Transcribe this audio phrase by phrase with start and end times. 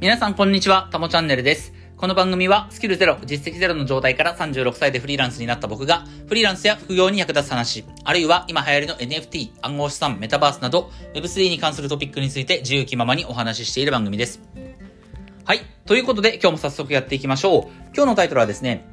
[0.00, 1.72] 皆さんこんにちは、たもチャンネルです。
[1.96, 14.40] この番組はスキルゼロ、実績ゼロの状態から36歳でフリーランスになった僕が、フリーランスや副業に役立つ話、あるいは今流行りの NFT、暗号資産、メタバースなど、Web3 に関するトピックについて自由気ままにお話ししている番組です。
[15.44, 15.62] はい。
[15.84, 17.62] ということで今日も早速やっていきましょう。
[17.92, 18.86] 今日のタイトルはですね、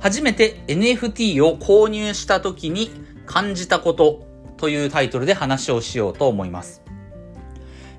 [0.00, 2.90] 初めて NFT を購入した時に
[3.26, 6.82] 感じたことというタイトルで話をしようと思います。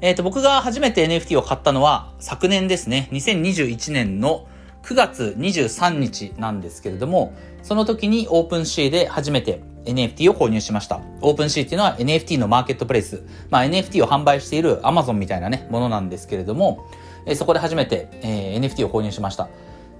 [0.02, 4.48] えっ、ー、と、僕が初めて NFT を買ったのは昨年ですね、2021年の
[4.84, 11.02] 9月23日なんですけれども、その時にオープンシーで初めて NFT を購入しました。
[11.21, 13.24] オープンシーっていうのは NFT のマーケットプレイス。
[13.50, 16.86] まあ NFT を販売している Amazon みたいなね、ものなんですけれども、
[17.26, 19.50] え、そこで初めて、えー、NFT を購入しました。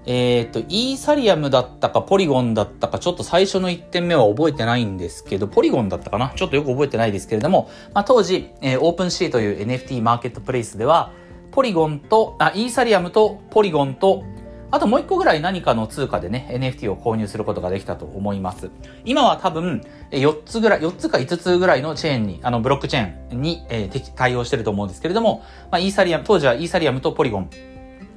[0.06, 6.30] えっ、ー、と、イーサリアムだったか、ポリゴンだったか、ちょっと最初の1点目は覚えてないんですけど、ポリゴンだったかな？
[6.30, 11.12] ちょっとよく覚えてないですけれども、まあ、当時、えー、オープンシーという NFT マーケットプレイスでは、
[11.50, 14.24] ポリゴンと、あ、イーサリアムとポリゴンと、
[14.72, 18.70] あともう一個ぐらい何かの通貨でね、NFT を購入することができたと思います。
[19.04, 27.50] 今は多分、4つぐらい、4つか5つぐらいのチェーンに、あの、ブロックチェーンに、えー、対応してると思うんですけれども、まあ、イーサリアム、当時はイーサリアムとポリゴン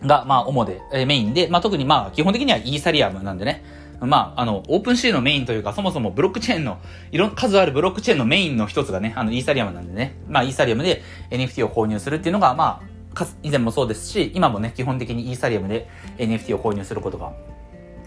[0.05, 3.63] が、まあ、主で、えー、メインで、まあ、特にまあ、基本的にはイーサリアムなんでね、
[3.99, 6.79] まあ、あの、オープンシーのメインというか、そもそもブロックチェーンの、
[7.11, 17.31] いろん、数あるブロックチェーンのメインの一つがね、あの、イーサリアムなんでね、まあ、イーサリアムで NFT を購入するっていうのが、まあ、か以前もそうですし、今もね、基本的にイーサリアムで NFT を購入することが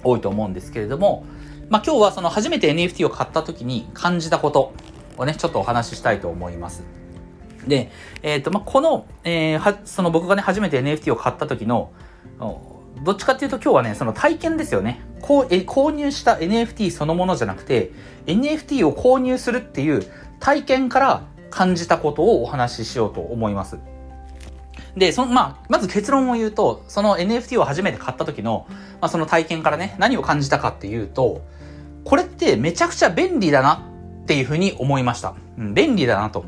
[0.05, 1.25] 多いと思うんですけれども、
[1.69, 4.73] まあ、今日はその初めて NFT を買った時に感じたこと
[5.17, 6.85] をね、ちょっとお話ししたいと思います。
[7.67, 7.91] で、
[8.23, 11.91] えっ、ー、と、まあ、この、えー、は、その僕がね、初めて NFT を買った時の、
[13.03, 15.01] どっちかっていうと今日はね、その体験ですよね。
[15.21, 17.93] こうえ購入した NFT そのものじゃなくて、
[18.27, 20.05] NFT を購入するっていう
[20.41, 23.79] 体験から感じたことをお話ししようと思います。
[24.97, 28.67] で、その、まあ、まず結論を言うと、その NFT を初めて買った時の、
[29.01, 31.43] まあ、その体験からね、何を感じたかっていうと、
[32.05, 33.85] これってめちゃくちゃ便利だな
[34.23, 35.35] っていうふうに思いました。
[35.59, 36.45] うん、便利だなと。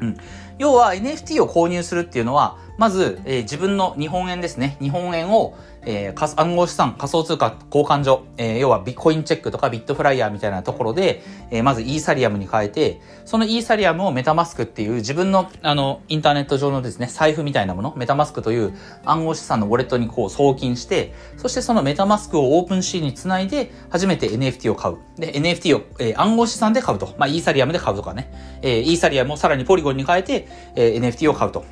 [0.00, 0.16] うん。
[0.58, 4.76] 要は NFT を購入するっていうのは、まず、えー、自分の日本円ですね。
[4.80, 5.54] 日本円を、
[5.90, 18.74] えー、暗号資産、仮想通貨交換所、えー、要はコインチェックとかビットフライヤーみたいなところで、えー、まずイーサリアムに変えて、そのイーサリアムをメタマスクっていう自分の、あの、インターネット上のですね、財布みたいなもの、メタマスクという
[19.06, 24.98] 暗号資産のウォレットにこう送金して、そしてそのメタマスクをオープンシーにつないで、初めて NFT を買う。
[25.16, 27.14] で、NFT を、えー、暗号資産で買うと。
[27.16, 28.30] まあ、イーサリアムで買うとかね。
[28.60, 31.64] えー、イーサリアムをさらにポリゴンに変えて、えー、NFT を買うと。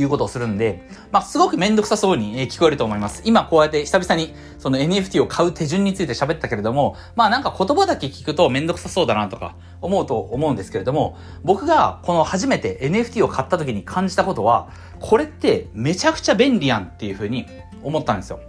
[0.00, 3.22] いうことをするんで、まあ、すごくめんどくさそうに聞こえると思います。
[3.24, 14.68] 今こうやって久々にその NFT を買う手順について喋ったけれども、まあなんか言葉だけ聞くとめんどくさそうだなとか思うと思うんですけれども、僕がこの初めて NFT を買った時に感じたことは、
[15.00, 17.46] これってめちゃくちゃ便利やんっていうふうに
[17.82, 18.40] 思ったんですよ。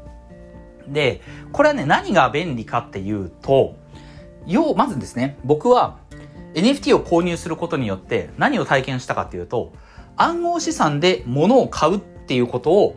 [0.87, 1.21] で、
[1.51, 3.75] これはね、何が便利かっていうと、
[4.45, 5.97] 要、まずですね、僕は
[6.53, 9.73] NFT を購入することによって何を体験したかっていうと、
[10.17, 12.95] 暗号資産で物を買うっていうことを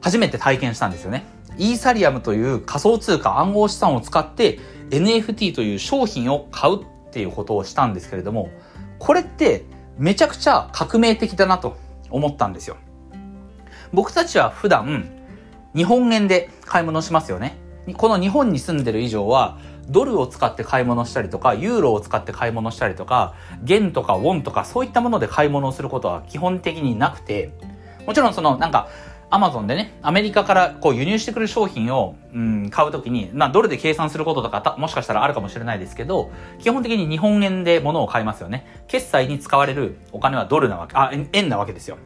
[0.00, 1.24] 初めて体験したんですよね。
[1.58, 4.58] イーサリアムという仮想通貨暗号資産を使って
[4.90, 8.50] NFT という商品を買うっていうことをしたんですけれども、
[8.98, 9.64] これって
[9.98, 11.76] めちゃくちゃ革命的だなと
[12.10, 12.76] 思ったんですよ。
[13.92, 15.10] 僕たちは普段
[15.74, 17.56] 日本円で買い物しますよね。
[17.96, 19.58] この日本に住んでる以上は
[19.90, 27.52] ドルを使って買い物したりとか、ユーロを使って買い物したりとか、元とかウォンとかそういったもので買い物をすることは基本的になくて、
[28.06, 28.88] もちろんそのなんか、
[29.32, 38.66] アマゾンでね、アメリカからこう輸入してくる商品を、うん、買うときに、まあドルで計算することとかもしかしたらあるかもしれないですけど、基本的に日本円で物を買いますよね。
[38.88, 41.96] 決済に使われるお金はドルなわけ、あ、円なわけですよ。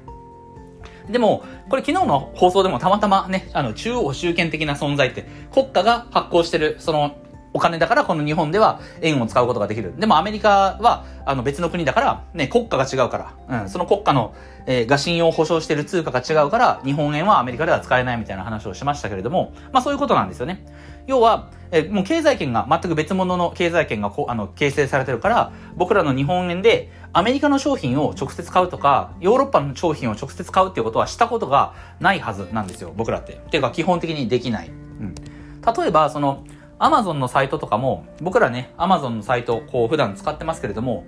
[1.10, 7.16] でも、これ昨日の放送でもたまたまね、あの、中央集権的な存在って、国家が発行してる、その、
[7.54, 9.94] お金だからこの日本では円を使うことができる。
[9.97, 14.34] でもアメリカはあの別の国だからね、国家が違うから、うん、その国家の、
[14.67, 20.67] えー、が信用を保証している通貨が違うから日本円はアメリカでは使えないみたいな話をしましたけれども、まあそういうことなんですよね。
[21.06, 33.34] 要は、えー、もう経済圏が全く別物の経済圏がこあの形成されてるから、僕らの日本円でアメリカの商品を直接買うとか、ヨーロッパの商品を直接買うっていうことはしたことがないはずなんですよ、僕らって。
[33.34, 34.69] っていうか基本的にできない。
[34.69, 34.73] う
[35.05, 35.14] ん。
[35.14, 36.44] 例えば、その、
[36.84, 41.04] アマゾンのサイトとかも、僕らね、アマゾンのサイトを、こう、普段使ってますけれども、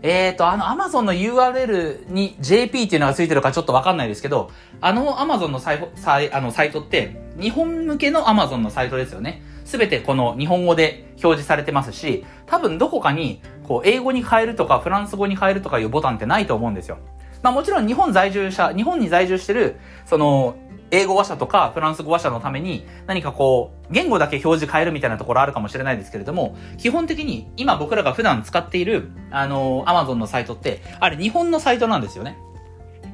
[0.00, 9.42] えっ、ー、と、あの、アマゾンの URL に JP っていうのがついてるかちょっとわかんないですけど、あのアマゾンのサイサイあのサイトって、日本向けのアマゾンのサイトですよね。
[9.66, 16.96] すべてこの日本語で表示されてますし、多分どこかに、こう、英語に変えるとか、フランス語に変えるとかいうボタンってないと思うんですよ。
[17.42, 19.76] まあもちろん日本在住者、日本に在住してる、
[20.06, 20.56] その、
[20.90, 32.38] 英語話者とかフランス語話者のために何かこう、言語だけ表示変えるみたいなところあるかもしれないですけれども、基本的に今僕らが普段使っている、あの、アマゾンのサイトって、あれ日本のサイトなんですよね。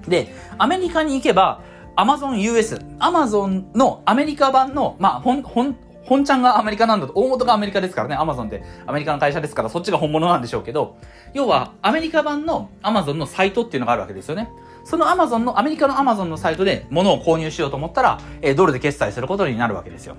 [0.08, 1.62] で、アメリカに行けば、
[1.96, 10.96] アマゾン US、アマゾンのアメリカ版の、まあ、ほん、ほん、本ちゃんがアメリカなんだと、大元がアメリカですからね、アマゾンってアメリカの会社ですから、そっちが本物なんでしょうけど、
[11.32, 14.50] 要は、アメリカ版のアマゾンのサイトっていうのがあるわけですよね。
[14.84, 20.16] そのアマゾンの、アメリカのアマゾンのサイトで物を購入しようと思ったら、えー、ドルで決済することになるわけですよ。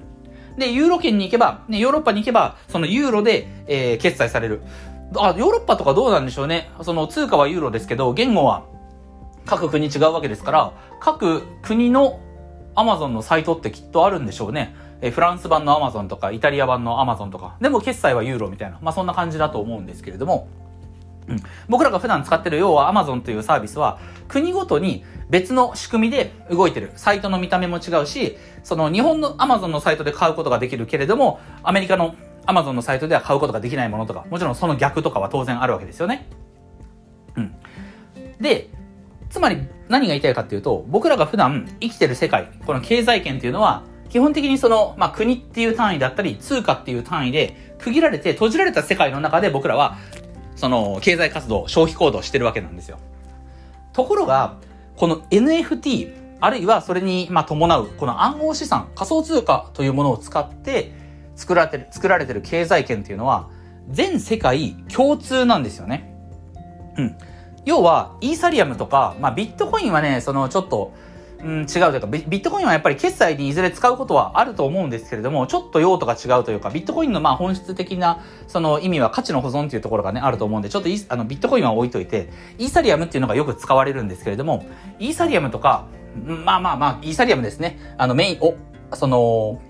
[0.57, 4.61] で、ユーロ圏に行けば、ね、ヨーロッパに行けば、そのユーロで、えー、決済される。
[5.17, 6.71] あ、ヨーロッパとかどうなんでしょうね。
[6.81, 8.63] その通貨はユーロですけど、言語は
[9.45, 12.19] 各国違うわけですから、各国の
[12.73, 14.75] アマゾンのサイトってきっとあるんでしょうね。
[15.01, 17.55] えフランス版のアマゾンとか、イタリア版のアマゾンとか。
[17.61, 18.79] でも決済はユーロみたいな。
[18.81, 20.47] まあそんな感じだと思うんですけれども。
[21.27, 21.37] うん、
[21.67, 26.91] 僕らが普段使ってる要は Amazon というサービスは国ごとに別の仕組みで動いてる。
[26.95, 36.27] サイトの見た目も違うし、その日本の Amazon のサイトで買うことができるけれども、アメリカの Amazon のサイトでは買うことができないものとか、もちろんその逆とかは当然あるわけですよね。
[37.35, 37.55] うん。
[38.39, 38.69] で、
[39.29, 49.97] つまり何が言いたいかっていうと、僕らが普段生きてる世界、この経済圏っていうのは、基本的にその、まあ、国っていう単位だったり、通貨っていう単位で区切られて閉じられた世界の中で僕らは
[50.55, 52.97] その経済活動、消費行動してるわけなんですよ。
[53.93, 54.57] ところが、
[54.95, 60.91] この NFT、あるいはそれにま伴う、この暗号資産、仮想通貨というものを使って
[61.35, 63.49] 作られてる、作られてる経済圏っていうのは、
[63.89, 66.13] 全世界共通なんですよね。
[66.97, 67.17] うん。
[67.65, 70.93] 要は、イーサリアムとか、まあビットコインはね、そのちょっと、
[71.45, 84.65] うん、違うというかビ、ビットコインはやっぱり決済にいずれ使うことはあると思うんですけれども、ちょっと用途が違うというか、ビットコインのまあ本質的なその意味は価値の保存というところがね、あると思うんで、ちょっとあのビットコインは置いといて、イーサリアムっていうのがよく使われるんですけれども、
[84.97, 85.85] イーサリアムとか、
[86.25, 87.79] まあまあまあ、イーサリアムですね。
[87.99, 88.55] あのメイン、お、
[88.95, 89.61] その、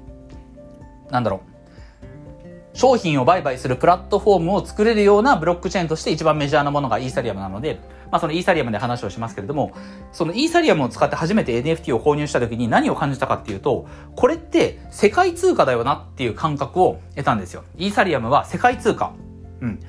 [1.12, 1.55] なんだろう。
[2.76, 7.80] 商品を売買するプラットフォームを作れるようなブロックチェーンとして一番メジャーなものがイーサリアムなので、
[8.12, 9.72] まあそのイーサリアムで話をしますけれども、
[10.12, 13.88] そのイーサリアムを使って初めて NFT を購入した時に何を感じたかっていうと、
[14.18, 17.64] これって世界通貨だよなっていう感覚を得たんですよ。
[17.78, 19.14] イーサリアムは世界通貨。
[19.62, 19.80] うん。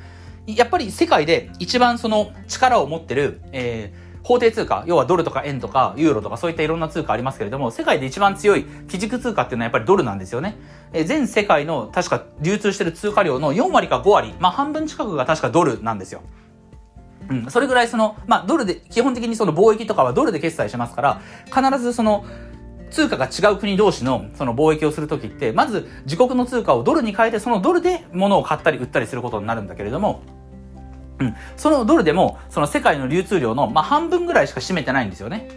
[0.47, 10.57] やっぱり世界で一番その力を持ってる、えー法定通貨、要はドルとか円とかユーロとかそういったいろんな通貨ありますけれども、世界で一番強い基軸通貨っていうのはやっぱりドルなんですよね。
[10.93, 16.23] え全世界の確か流通してる通貨量の4割か5割、まあ半分近くが確かドルなんですよ。
[17.31, 22.25] うん、それぐらいその、まあ、ドルで、基本的にその貿易とかはドルで決済しますから、必ずその、
[22.91, 30.23] 通貨が違う国同士のその貿易をするときって、まず自国の通貨をドルに変えて、そのドルで物を買ったり売ったりすることになるんだけれども、
[31.19, 35.49] うん、そのドルでも、その世界の流通量の、まあ、半分ぐらいしか占めてないんですよね。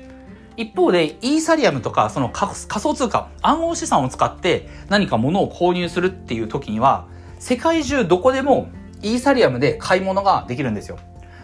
[0.56, 7.08] 一方で、イーサリアムとか、その仮想通貨、暗号資産を使って何か物を購入するっていう時には、
[7.40, 8.70] 世界中どこでも
[9.02, 10.98] イーサリアムで買い物ができるんですよ。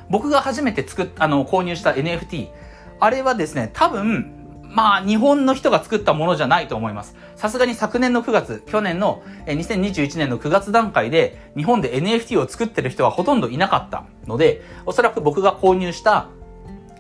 [0.10, 2.50] 僕が初めて作っ、あの、購入した NFT、
[3.00, 4.34] あれはですね、多分、
[4.76, 7.16] まあ、日本の人が作ったものじゃないと思います。
[7.38, 16.28] さすがに昨年の9月、去年の2021年の9月段階で、日本で NFT を作ってる人はほとんどいなかったので、おそらく僕が購入した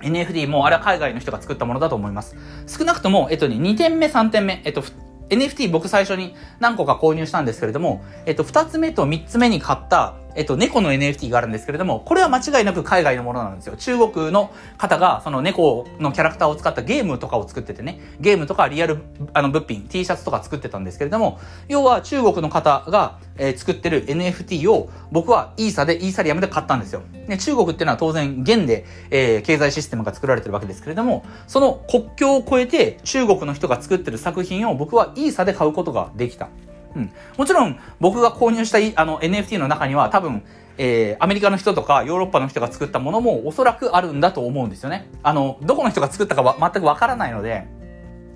[0.02, 2.38] NFT もあれは海外の人が作ったものだと思います。
[2.66, 4.82] 少なくとも、えっとね、2点目、3点目、えっと、
[5.30, 13.76] NFT 僕最初に何個か購入したんですけれども、えっと、2つ目と3つ目に買ったえっと、猫の NFT があるんですけれども、これは間違いなく海外のものなんですよ。
[13.78, 19.00] 中国の方が、その猫のキャラクターを使ったゲームとかを作っててね、ゲームとかリアル、
[19.34, 27.02] あの、物品、T シャツとか作ってたんですけれども、要は中国の方が、えー、作ってる NFT を、僕はイーサで、イーサリアムで買ったんですよ。
[27.28, 36.50] で、中国っていうのは当然、元で、えー、経済システムが作られてるわけですけれども、その国境を越えて中国の人が作ってる作品を僕はイーサで買うことができた。
[36.96, 37.12] うん。
[37.38, 40.44] もちろん、僕が購入したあの NFT の中には多分、
[40.78, 45.10] えー、アメリカの人とかヨーロッパの人が作ったものもおそらくあるんだと思うんですよね。
[45.24, 47.68] あの、どこの人が作ったかは全くわからないので、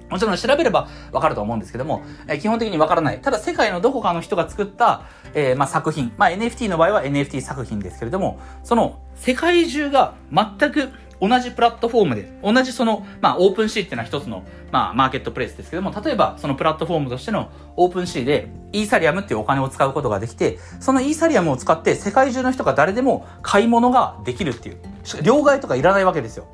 [0.10, 3.22] もちろん調べればわかると思うんですけども、えー、基本的にわからない。
[3.22, 6.12] ただ世界のどこかの人が作った、えー、まあ、作品。
[6.18, 10.90] まあ、NFT の場合は NFT 作品ですけれども、その世界中が全く
[11.22, 24.78] 同じプラットフォームで、同じその、まあ、オープンシーっていうのは一つの、まあ、マーケットプレイスですけども、例えば、そのプラットフォームとしてのオープンシーで、イーサリアムっていうお金を使うことができて、そのイーサリアムを使って世界中の人が誰でも買い物ができるっていう。
[25.24, 26.48] 両替とかいらないわけですよ。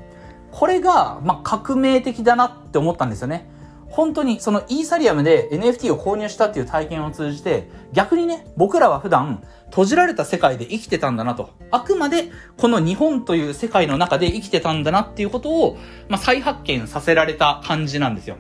[0.52, 3.50] これが、まあ、革命的だなって思ったんですよね。
[3.96, 11.52] 本当にそのイーサリアムで NFT を購入したっていう体験を通じて、逆にね、僕らは普段閉じられた世界で生きてたんだなと。
[11.72, 15.78] あくまでこの日本という世界の中で生きてたんだなっていうことを、
[16.10, 18.36] まあ、再発見させられた感じなんですよ。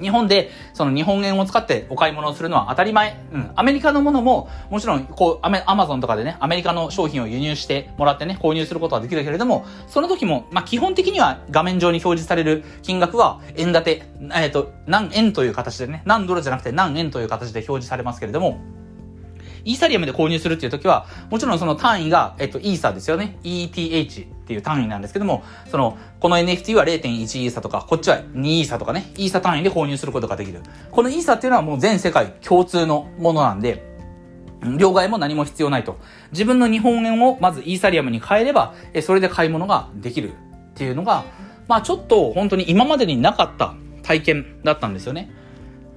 [0.00, 3.20] 日本で、その日本円を使ってお買い物をするのは当たり前。
[3.32, 3.50] うん。
[3.54, 14.02] アメリカのものも、もちろん、こう、アメ、アマゾンとかでね、アメリカの商品を輸入してもらってね、購入することはできるけれども、その時も、まあ、基本的には画面上に表示される金額は、円建て、
[14.34, 18.58] えっ、ー、と、何円という形でね、何ドルじゃなくて何円という形で表示されますけれども、
[19.68, 23.38] イーサリアムで購入するっていう時は、もちろんその単位が、えっと、イーサですよね。
[23.44, 30.62] ETH っていう単位なんですけども、その、この NFT は0.1イーサとか、こっちは2イーサとかね、イーサ単位で購入することができる。
[30.90, 33.84] このイーサっていうのはもう全世界共通のものなんで、
[34.78, 35.98] 両替も何も必要ないと。
[36.32, 38.72] 自分の日本円をまずイーサリアムに変えれば、
[39.02, 40.36] それで買い物ができるっ
[40.74, 41.24] ていうのが、
[41.68, 45.30] まあちょっと本当に今までになかった体験だったんですよね。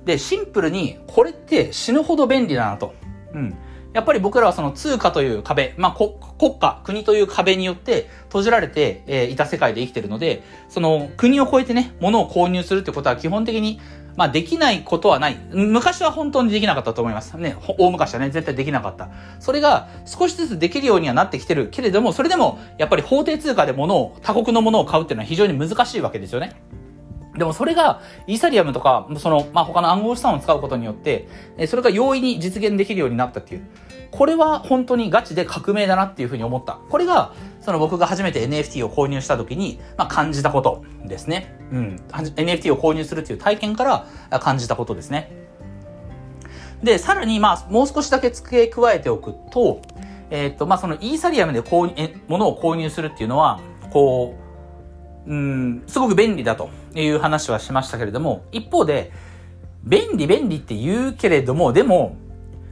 [0.04, 2.94] で、シンプルにこれって死ぬほど便利だなと。
[3.34, 3.56] うん。
[3.94, 13.82] やっぱり僕らはその通貨という壁、まあ、国家、国という壁によって閉じられて、え、いた世界で生きてるので、その国を越えてね、物を購入するってことは基本的に、
[14.16, 15.38] まあ、できないことはない。
[15.52, 17.38] 昔は本当にできなかったと思います。
[17.38, 19.10] ね、大昔はね、絶対できなかった。
[19.40, 26.62] それが少しずつできるようにはなってきてるけれども、それでも、やっぱり法定通貨で物を、他国のものを買うっていうのは非常に難しいわけですよね。
[27.38, 31.28] でもそれが、イーサリアムとか、その、まあ、他の暗号資産を使うことによって、
[31.68, 33.68] それが容易に実現できるようになったっていう。
[34.12, 36.80] これは本当にガチで革命だなっていうふうに思った。
[36.90, 41.58] これが、その僕が初めて NFT を購入した時に、まあ、感じたことですね。
[41.72, 41.96] うん。
[42.10, 43.86] NFT を購入するっていう体験か
[44.30, 45.32] ら感じたことですね。
[46.84, 49.82] で、さらに、まあ、もう少しだけ付け加えておくと、
[50.32, 53.62] えっ、と、まあ、そのイーサリアムで購入、え、物を購入するっていうのは、
[53.92, 54.36] こ
[55.28, 59.12] う、うん、すごく便利だという話はしましたけれども、一方で、
[59.84, 62.16] 便利便利って言うけれども、でも、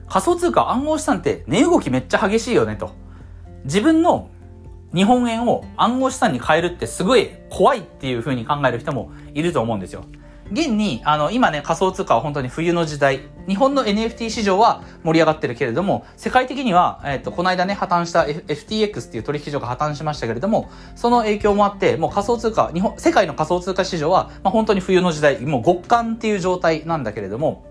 [0.08, 2.92] 仮想通貨暗号資産って値動きめっちゃ激しいよねと。
[3.66, 4.30] 自分の
[4.94, 10.04] 日本円を暗号資産に変えるってすごい怖いっていう風に考える人もいると思うんですよ。
[10.51, 13.22] 現に、あの、今ね、仮想通貨は本当に冬の時代。
[13.48, 27.65] 日本の NFT 市場は盛り上がってるけれども、世界的には、えっ、ー、と、この間ね、破綻した FTX っていう取引所が破綻しましたけれども、その影響もあって、もう仮想通貨、日本、世界の仮想通貨市場は、まあ、本当に冬の時代、もう極寒っていう状態なんだけれども、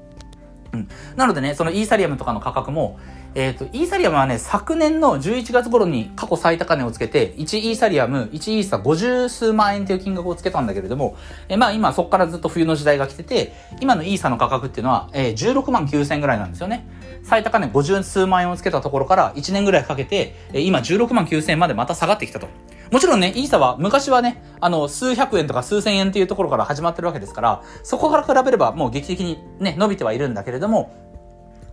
[0.73, 0.88] うん。
[1.16, 2.99] なのでね、そのイーサリアムとかの価格も、
[3.38, 11.16] えっ、ー、と、イーサリアムはね、昨年の11月頃に過去最高値をつけて、1イーサリアム、1イーサ50数万円という金額をつけたんだけれども、
[11.49, 16.85] えー、まあ今そこからずっと冬の時代が来てて、今のイーサの価格っていうのは、えー、16万9000円ぐらいなんですよね。
[17.23, 22.49] 最高値50数万円をつけたところから1年ぐらいかけて、えー、今16万9000円までまた下がってきたと。
[22.90, 31.08] もちろんね、イーサは昔はね、あの、数百円とか数千円っていうところから始まってるわけですから、そこから比べればもう劇的にね、伸びてはいるんだけれども、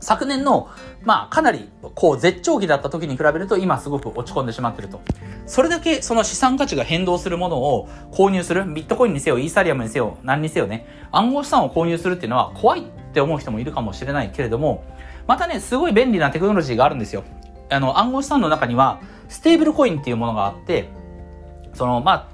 [0.06, 0.70] 昨年の、
[1.04, 5.02] まあ、かなり、こう、絶頂期だった時に比べると、今すごく落ち込んでしまってると。
[5.48, 12.84] それだけ、その資産価値が変動するものを購入する、ビットコインにせよ、イーサリアムにせよ、何にせよね、暗号資産を購入するっていうのは怖いっ
[13.14, 14.84] て思う人もいるかもしれないけれども、
[15.26, 17.24] またね、すごい便利なテクノロジーがあるんですよ。
[17.72, 20.88] あの、暗号資産の中には、ステーブルコインっていうものがあって、
[21.74, 22.28] その、まあ、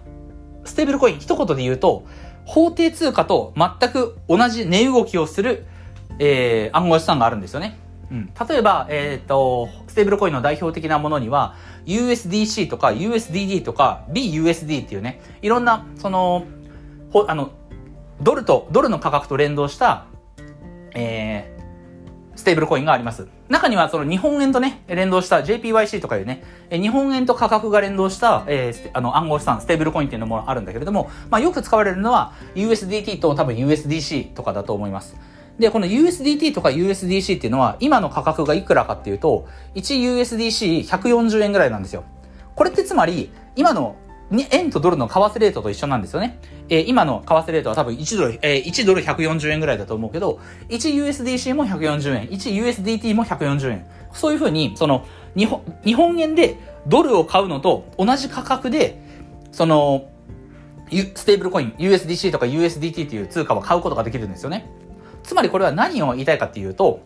[0.65, 2.03] ステーブルコイン、一言で言うと、
[2.43, 5.65] 法定通貨と全く同じ値動きをする、
[6.19, 7.77] えー、暗号資産があるんですよね。
[8.11, 8.33] うん。
[8.49, 16.45] 例えば、えっ、ー、と、ステーブルコインの代表的なものには、USDC とか USDD とか BUSD っていうね、いろんな、その、
[17.11, 17.51] ほ、あの、
[18.21, 20.05] ドルと、ドルの価格と連動した、
[20.93, 21.57] え
[22.35, 23.27] ステーブルコインがあります。
[23.49, 35.15] 中にはその日本円とね、連動した JPYC とかいうね、日本円と価格が連動した、えー、あの暗号資産、ステーブルコインっていうのもあるんだけれども、まあよく使われるのは USDT と多分 USDC とかだと思います。
[35.61, 42.03] で、この USDT とか USDC っていうのは今の価格がいくらかっていうと、1USDC140 円ぐらいなんですよ。
[42.55, 43.95] これってつまり、今の
[44.49, 46.39] 円とドルの為替レートと一緒なんですよね。
[46.67, 50.39] えー、今の為替レートは多分1ドル、えー、1ドル140円ぐらいだと思うけど、
[50.69, 53.85] 1USDC も140円、1USDT も140円。
[54.13, 55.05] そういうふうに、その、
[55.37, 58.99] 日本、日本円でドルを買うのと同じ価格で、
[59.51, 60.09] その、
[60.89, 64.69] ステーブルコイン、USDC とか USDT という通貨を買うことができるんですよね。
[65.31, 66.99] つまりこれは何を言いたいかっていうと、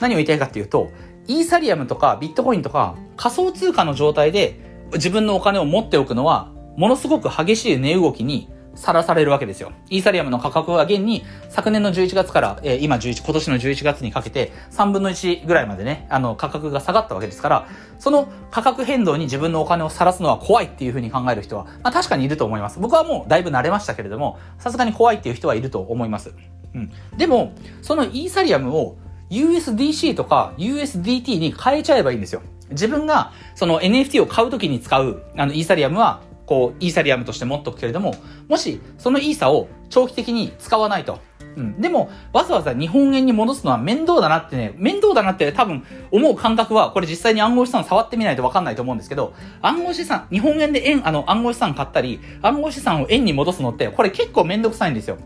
[0.00, 0.90] 何を言いたいかっていうと、
[1.28, 9.72] イーサリアムとかビットコインとか仮想通貨の状態で自分のお金を持っておくのは、ものすごく激しい値動きにさらされるわけですよ。
[9.88, 22.78] イーサリアムの価格は現に昨年の11月から、えー、今11、今年の11月にかけて3分の1ぐらいまでね、あの価格が下がったわけですから、その価格変動に自分のお金をさらすのは怖いっていうふうに考える人は、まあ確かにいると思います。
[22.78, 26.32] 僕はもうだいぶ慣れましたけれども、さすがに怖いっていう人はいると思います。
[26.74, 26.90] うん。
[27.16, 28.96] でも、そのイーサリアムを
[29.30, 32.42] USDC とか USDT に変えちゃえばいいんですよ。
[32.70, 38.12] 自分がその NFT を買うときに使うあのイーサリアムはこうイーサリアムとして持っとくけれども、
[38.48, 41.20] もしそのイーサを長期的に使わないと。
[41.56, 41.80] うん。
[41.80, 55.18] でも、わざわざ日本円に戻すのは面倒だなってね、面倒だなって多分思う感覚は、これ実際に暗号資産触ってみないとわかんないと思うんですけど、暗号資産、日本円で円、あの、暗号資産買ったり、暗号資産を円に戻すのって、これ結構面倒くさいんですよ。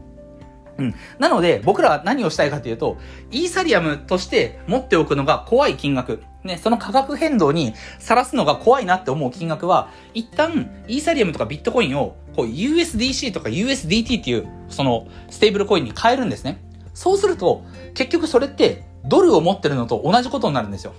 [0.78, 0.94] うん。
[1.18, 2.96] なので、僕らは何をしたいかというと、
[3.30, 6.22] イーサリアムとして持っておくのが怖い金額。
[6.42, 16.62] ね、その価格変動にさらすのが怖いなって思う金額は、一旦、イーサリアムとかビットコインを、こう、USDC とか USDT っていう、その、ステーブルコインに変えるんですね。
[16.92, 17.64] そうすると、
[17.94, 20.92] 結局それって、ドルを持ってるのと同じことになるんですよ。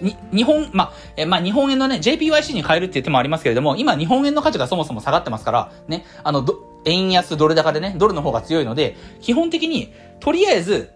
[0.00, 10.90] に、日本、まあ、え、まあ、日本円のね、JPYC に変えるっていう手もありますけれども、今日本円の価値がそもそも下がってますから、ね、あの、ど円安ドル高でね、ドルの方が強いので、基本的に、とりあえず、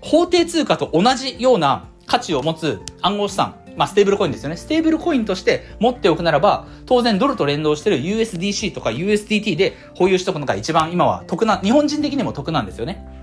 [0.00, 4.56] 法定通貨と同じような価値を持つ暗号資産、まあ、ステーブルコインですよね。
[4.56, 13.21] ステーブルコインとして持っておくならば、当然ドルと連動してる USDC とか USDT で保有しておくのが一番今は得な、日本人的にも得なんですよね。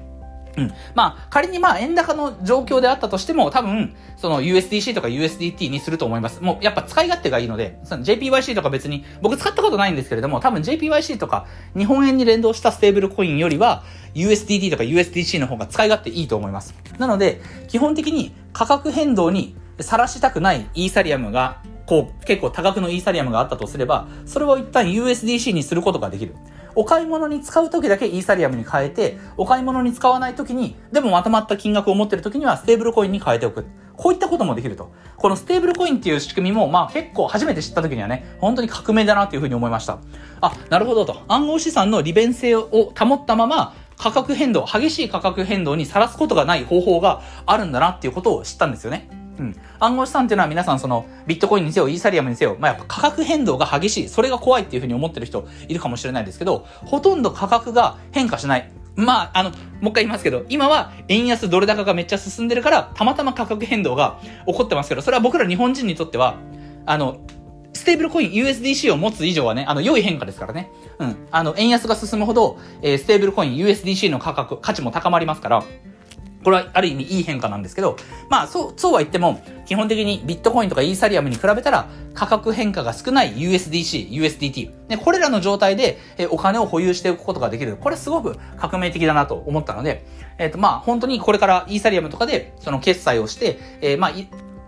[0.60, 0.74] うん。
[0.96, 6.42] まあ、仮にまあ、円高の状況であったとしても、多分、その USDC とか USDT にすると思います。
[6.42, 11.46] もう、やっぱ使い勝手がいいので、その JPYC とか別に、僕使ったことないんですけれども、多分 JPYC とか、
[11.78, 13.84] 日本円に連動したステーブルコインよりは、
[14.16, 16.74] USDT とか USDC の方が使い勝手いいと思います。
[16.98, 26.36] なので、基本的に価格変動にさらしたくないイーサリアムが、こう、結構多額のイーサリアムがあったとすれば、それを一旦 USDC にすることができる。
[26.76, 33.66] お買い物に使う時だけイーサリアムに変えて、お買い物に使わない時に、でもまとまった金額を持ってる時にはステーブルコインに変えておく。
[33.98, 34.92] こういったこともできると。
[35.18, 39.98] このステーブルコインっていう仕組みも、まあ結構初めて知った時にはね、本当に革命だなというふうに思いました。
[40.42, 41.24] あ、なるほどと。
[41.28, 49.10] 暗号資産の利便性を保ったまま、価格変動、激しい価格変動にさらすことがない方法があるんだなっていうことを知ったんですよね。
[49.40, 49.56] うん。
[49.80, 54.10] 暗号資産っていうのは皆さんそのビットコインにせよ、イーサリアムにせよ、まあ、やっぱ価格変動が激しい。
[54.10, 58.72] それが怖いっていうふうに思ってる人いるかもしれないですけど、ほとんど価格が変化しない。
[58.96, 66.36] まあ、あの、もう一回言いますけど、今は円安ドル高がめっちゃ進んでるから、たまたま価格変動が起こってますけど、それは僕ら日本人にとっては、
[66.86, 67.22] あの、
[67.74, 70.70] ステーブルコイン USDC を持つ以上はね、あの、良い変化ですからね。
[70.98, 71.28] うん。
[71.32, 75.64] あの、円安が進むほど、えー、ステーブルコイン USDC の価格、価値も高まりますから、
[76.44, 77.98] これはある意味いい変化なんですけど、
[78.30, 84.72] まあそう、そうは言っても、基本的にビットコインとかイーサリアムに比べたら価格変化が少ない USDC、USDT。
[84.88, 87.78] ね、これらの状態でえお金を保有しておくことができる。
[87.78, 90.06] これすごく革命的だなと思ったので、
[90.38, 94.12] えっ、ー、とまあ本当にこれからイーサリアムとかでその決済をして、えー、まあ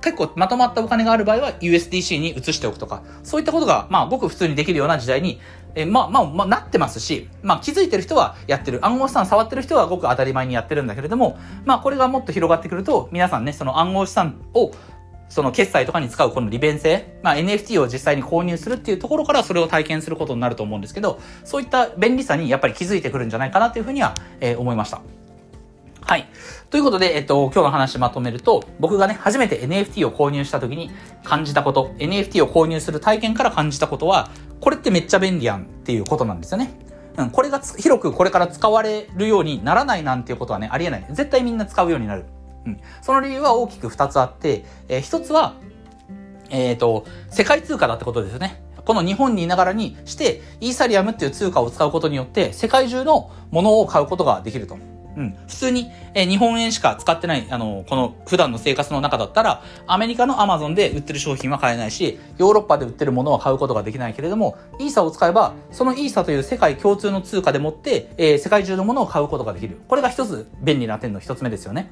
[0.02, 5.40] 結構まとまったお金がある場合は USDC に移しておくとか、そういったことが、まあ、ごく普通にできるような時代に、
[5.76, 8.86] えまあ、まあ、まあ、なってますし、まあ、気づいてる人はやってる。
[8.86, 14.72] 暗号資産触ってる人はごく当たり前にやってるんだけれども、まあ、これがもっと広がってくると、皆さんね、その暗号資産を、
[15.30, 25.02] その決済とかに使うこの利便性、まあ、NFT を実際に購入するっていうところからそれを体験することになると思うんですけど、そういった便利さにやっぱり気づいてくるんじゃないかなというふうには、えー、思いました。
[26.12, 26.28] はい。
[26.70, 30.92] ということで、えっと、今日の話まとめると、僕がね、初めて NFT を購入した時に
[31.24, 36.74] 感じたこと、NFT を購入する体験から感じたことは、これってめっちゃ便利やんっていうことなんですよね。
[37.16, 41.06] うん、これが広くこれから使われるようにならないなんていうことはね、ありえない。
[41.12, 42.26] 絶対みんな使うようになる。
[42.66, 42.82] うん。
[43.02, 45.54] その理由は大きく二つあって、えー、一つは、
[46.50, 48.62] えっ、ー、と、世界通貨だってことですよね。
[48.84, 54.78] この日本にいながらにして、イーサリアムっていう通貨を使うことによって、世界中のものを買うことができると。
[55.16, 55.36] うん。
[55.48, 69.80] 普通に、えー、日本円しか使ってない、あの、この普段の生活の中だったら、アメリカのアマゾンで売ってる商品は買えないし、ヨーロッパで売ってるものは買うことができないけれども、イーサを使えば、そのイーサという世界共通の通貨でもって、えー、世界中のものを買うことができる。
[69.88, 71.92] これが一つ便利な点の一つ目ですよね。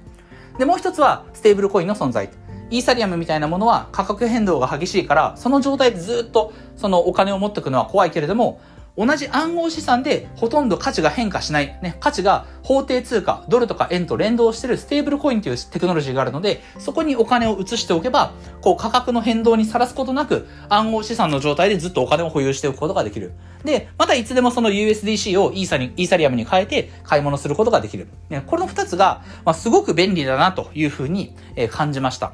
[0.58, 2.30] で、もう一つは、ステーブルコインの存在。
[2.72, 8.62] イーサリアムみたいなものは価格変動が激しいから、その状態でずっとそのお金を持っておくのは怖いけれども、
[9.00, 23.32] 同じ暗号資産でほとんど価値が変化しない、ね、価値が法定通貨、ドルとか円と連動してるステーブルコインというテクノロジーがあるので、そこにお金を移しておけば、こう価格の変動にさらすことなく、暗号資産の状態でずっとお金を保有しておくことができる。
[23.64, 28.10] で、またいつでもその USDC をイーサに、イーサリアムに変えて買い物することができる。
[28.30, 32.34] ね、この二つが、まあ、すごく便利だなというふうに、え、感じました。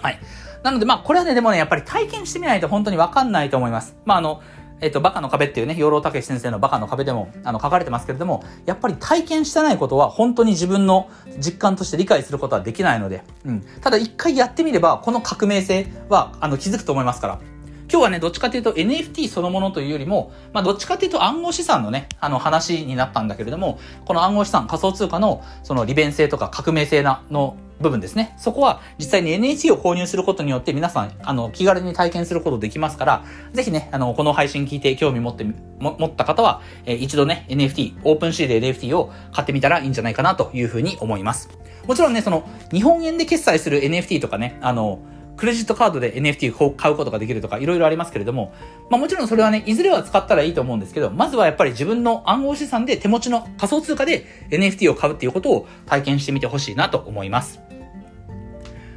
[0.00, 0.18] はい。
[0.62, 3.94] なので、まあ、これはね、でもね、やっぱり体験してみないと本当にわかんないと思います。
[4.06, 4.40] まあ、あの、
[4.80, 11.08] えっと、バカの壁っていうね、養老武先生のバカの壁でも、あの、書かれてますけれども、やっぱり体験してないことは、本当に自分の
[11.38, 13.60] 実感として理解することはできないので、うん。
[13.80, 17.38] ただ一回やってみれば、この革命性は、あの、気づくと思いますから。
[17.88, 28.34] 今日はね、どっちかというと NFT そのものというよりも、まあ、どっちかというと暗号資産のね、あの話になったんだけれども、この暗号資産、仮想通貨のその利便性とか革命性な、の部分ですね。
[28.38, 41.50] そこは実際に NFT を購入することによって皆さん、あの、気軽に体験することできますから、ぜひね、あの、この配信聞いて興味持って、も持った方は、えー、一度ね、NFT、オープンシーで NFT を買ってみたらいいんじゃないかなというふうに思います。
[41.86, 45.00] もちろんね、その、日本円で決済する NFT とかね、あの、
[45.36, 48.52] クレジットカードで NFT を買うことができるとか、いろいろありますけれども、
[48.90, 57.60] まあもちろんそれはね、いずれは使ったらいいと思うんですけど、まずはやっぱり自分の暗号資産で手持ちの仮想通貨で NFT を買うっていうことを体験してみてほしいなと思います。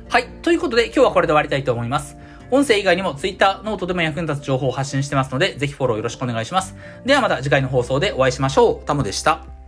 [0.09, 0.27] はい。
[0.41, 2.17] ということで、今日はこれで終わりたいと思います。
[2.51, 6.75] 音声以外にも Twitter、ノートでも役に立つ情報を発信してますので、ぜひフォローよろしくお願いします。
[7.05, 8.85] ではまた次回の放送でお会いしましょう。
[8.85, 9.58] タモでした。